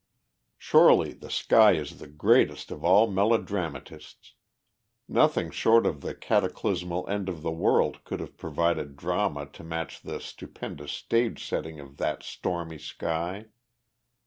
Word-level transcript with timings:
Surely 0.57 1.13
the 1.13 1.29
sky 1.29 1.73
is 1.73 1.99
the 1.99 2.07
greatest 2.07 2.71
of 2.71 2.83
all 2.83 3.07
melodramatists. 3.07 4.33
Nothing 5.07 5.51
short 5.51 5.85
of 5.85 6.01
the 6.01 6.15
cataclysmal 6.15 7.07
end 7.07 7.29
of 7.29 7.43
the 7.43 7.51
world 7.51 8.03
could 8.03 8.19
have 8.19 8.35
provided 8.35 8.97
drama 8.97 9.45
to 9.45 9.63
match 9.63 10.01
the 10.01 10.19
stupendous 10.19 10.91
stage 10.91 11.45
setting 11.45 11.79
of 11.79 11.97
that 11.97 12.23
stormy 12.23 12.79
sky. 12.79 13.49